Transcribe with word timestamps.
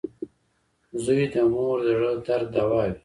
•زوی 1.03 1.23
د 1.33 1.35
مور 1.51 1.77
د 1.85 1.89
زړۀ 1.99 2.11
درد 2.25 2.47
دوا 2.55 2.81
وي. 2.87 2.91